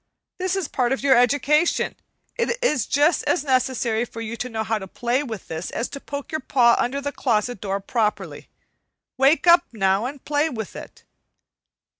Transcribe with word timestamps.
This 0.39 0.55
is 0.55 0.65
a 0.65 0.69
part 0.71 0.93
of 0.93 1.03
your 1.03 1.15
education; 1.15 1.93
it 2.35 2.57
is 2.63 2.87
just 2.87 3.21
as 3.25 3.43
necessary 3.43 4.03
for 4.03 4.19
you 4.19 4.35
to 4.35 4.49
know 4.49 4.63
how 4.63 4.79
to 4.79 4.87
play 4.87 5.21
with 5.21 5.47
this 5.47 5.69
as 5.69 5.89
to 5.89 5.99
poke 5.99 6.31
your 6.31 6.41
paw 6.41 6.75
under 6.79 6.99
the 7.01 7.11
closet 7.11 7.61
door 7.61 7.79
properly. 7.79 8.49
Wake 9.19 9.45
up, 9.45 9.67
now, 9.71 10.07
and 10.07 10.25
play 10.25 10.49
with 10.49 10.75
it." 10.75 11.03